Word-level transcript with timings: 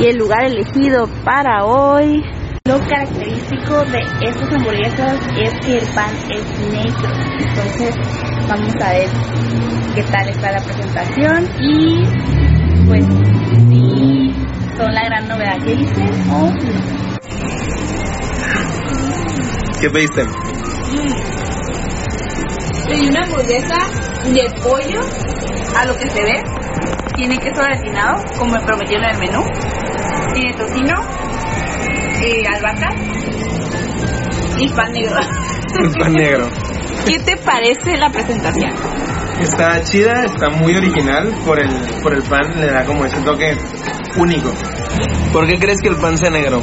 Y 0.00 0.06
el 0.06 0.16
lugar 0.16 0.44
elegido 0.44 1.08
para 1.24 1.64
hoy. 1.64 2.22
Lo 2.66 2.78
característico 2.78 3.82
de 3.86 3.98
estas 4.20 4.52
hamburguesas 4.52 5.18
es 5.36 5.54
que 5.60 5.78
el 5.78 5.86
pan 5.92 6.14
es 6.30 6.44
negro. 6.70 7.08
Entonces 7.38 7.96
vamos 8.48 8.74
a 8.80 8.90
ver 8.92 9.08
qué 9.96 10.02
tal 10.04 10.28
está 10.28 10.52
la 10.52 10.60
presentación 10.60 11.48
y 11.60 12.04
pues 12.86 13.04
si 13.68 14.34
son 14.76 14.94
la 14.94 15.04
gran 15.04 15.26
novedad 15.28 15.58
que 15.64 15.74
dicen 15.74 16.10
o 16.30 16.48
no. 16.48 16.98
¿Qué 19.80 19.90
pediste? 19.90 20.22
Pedí 22.88 23.08
una 23.08 23.24
hamburguesa 23.24 23.78
de 24.26 24.48
pollo 24.62 25.00
a 25.76 25.84
lo 25.86 25.96
que 25.96 26.08
se 26.08 26.22
ve. 26.22 26.57
Tiene 27.18 27.36
queso 27.38 27.60
gratinado, 27.60 28.24
como 28.38 28.52
me 28.52 28.60
prometieron 28.64 29.04
en 29.06 29.10
el 29.10 29.18
menú. 29.18 29.44
Tiene 30.34 30.52
tocino, 30.54 30.94
eh, 32.22 32.44
albahaca 32.46 32.90
y 34.56 34.68
pan 34.68 34.92
negro. 34.92 35.16
pan 35.98 36.12
negro. 36.12 36.48
¿Qué 37.04 37.18
te 37.18 37.36
parece 37.38 37.96
la 37.96 38.08
presentación? 38.10 38.70
Está 39.40 39.82
chida, 39.82 40.26
está 40.26 40.50
muy 40.50 40.76
original. 40.76 41.34
Por 41.44 41.58
el, 41.58 41.68
por 42.04 42.14
el 42.14 42.22
pan 42.22 42.60
le 42.60 42.70
da 42.70 42.84
como 42.84 43.04
ese 43.04 43.20
toque 43.22 43.56
único. 44.16 44.52
¿Por 45.32 45.48
qué 45.48 45.58
crees 45.58 45.80
que 45.82 45.88
el 45.88 45.96
pan 45.96 46.16
sea 46.16 46.30
negro? 46.30 46.60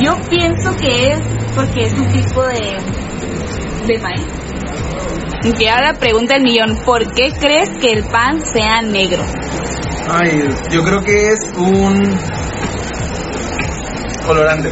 Yo 0.00 0.16
pienso 0.30 0.74
que 0.78 1.12
es 1.12 1.20
porque 1.54 1.82
es 1.82 1.92
un 1.92 2.08
tipo 2.08 2.42
de, 2.46 2.78
de 3.86 3.98
maíz. 3.98 4.49
Y 5.42 5.52
que 5.52 5.70
ahora 5.70 5.94
pregunta 5.94 6.36
el 6.36 6.42
millón, 6.42 6.76
¿por 6.84 7.12
qué 7.14 7.32
crees 7.32 7.70
que 7.80 7.92
el 7.92 8.04
pan 8.04 8.40
sea 8.44 8.82
negro? 8.82 9.22
Ay, 10.08 10.42
yo 10.70 10.82
creo 10.84 11.00
que 11.02 11.28
es 11.28 11.38
un 11.56 11.98
colorante. 14.26 14.70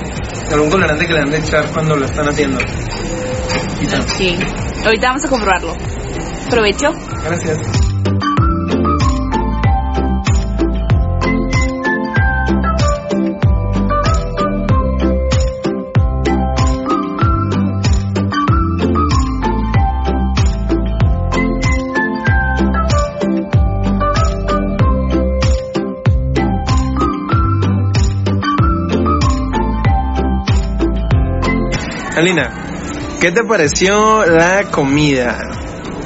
Algún 0.52 0.70
colorante 0.70 1.06
que 1.06 1.12
le 1.12 1.20
han 1.20 1.30
de 1.30 1.38
echar 1.38 1.70
cuando 1.72 1.96
lo 1.96 2.04
están 2.04 2.28
haciendo. 2.28 2.58
Quizá. 3.78 4.02
Sí. 4.08 4.36
Ahorita 4.84 5.08
vamos 5.08 5.24
a 5.24 5.28
comprobarlo. 5.28 5.76
Provecho. 6.50 6.90
Gracias. 7.24 7.87
Alina, 32.18 32.50
¿qué 33.20 33.30
te 33.30 33.44
pareció 33.44 34.26
la 34.26 34.64
comida? 34.72 35.38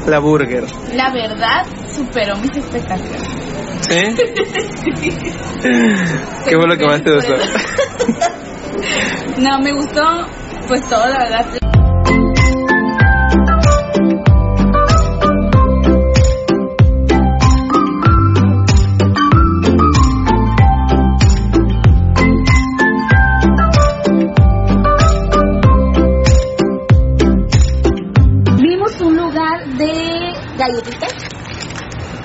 La 0.06 0.18
burger. 0.18 0.66
La 0.92 1.10
verdad, 1.10 1.64
superó 1.90 2.36
mis 2.36 2.54
expectativas. 2.54 3.22
¿Sí? 3.80 3.96
¿Qué 5.62 6.54
fue 6.54 6.68
lo 6.68 6.76
que 6.76 6.84
más 6.84 7.02
te 7.02 7.14
gustó? 7.14 7.34
no, 9.38 9.58
me 9.60 9.72
gustó 9.72 10.02
pues 10.68 10.86
todo, 10.86 11.06
la 11.06 11.20
verdad. 11.20 11.61
Galletitas 30.62 31.12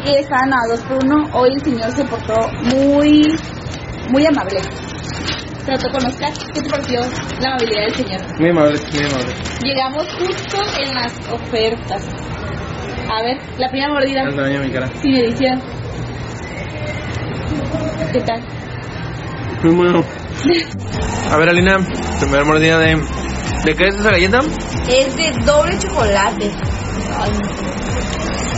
que 0.03 0.19
estaban 0.19 0.53
a 0.53 0.57
dos 0.69 0.79
por 0.81 1.03
uno. 1.03 1.27
Hoy 1.33 1.49
el 1.53 1.61
señor 1.63 1.91
se 1.91 2.05
portó 2.05 2.35
muy, 2.75 3.23
muy 4.09 4.25
amable. 4.25 4.59
Trató 5.65 5.89
con 5.89 6.05
Oscar. 6.05 6.31
¿Qué 6.53 6.61
te 6.61 6.69
pareció 6.69 6.99
la 7.41 7.49
amabilidad 7.49 7.81
del 7.87 7.95
señor? 7.95 8.39
Muy 8.39 8.49
amable, 8.49 8.79
muy 8.93 9.05
amable. 9.05 9.33
Llegamos 9.63 10.07
justo 10.19 10.57
en 10.81 10.95
las 10.95 11.13
ofertas. 11.31 12.07
A 13.09 13.23
ver, 13.23 13.37
la 13.57 13.69
primera 13.69 13.93
mordida. 13.93 14.21
El 14.23 14.35
tamaño 14.35 14.59
de 14.61 14.67
mi 14.67 14.71
cara. 14.71 14.87
Sin 15.01 15.15
edición. 15.15 15.61
¿Qué 18.13 18.21
tal? 18.21 18.41
Muy 19.63 19.75
bueno. 19.75 20.03
A 21.31 21.37
ver, 21.37 21.49
Alina, 21.49 21.77
primera 22.19 22.45
mordida 22.45 22.79
de... 22.79 22.95
¿De 23.65 23.75
qué 23.75 23.87
es 23.87 23.95
esa 23.95 24.11
galleta? 24.11 24.39
Es 24.87 25.17
de 25.17 25.31
doble 25.45 25.77
chocolate. 25.77 26.51
I'm 27.19 28.56